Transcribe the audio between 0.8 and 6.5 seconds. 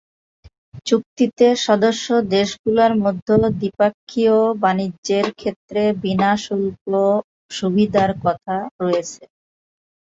চুক্তিতে সদস্য দেশগুলোর মধ্যে দ্বিপক্ষীয় বাণিজ্যের ক্ষেত্রে বিনা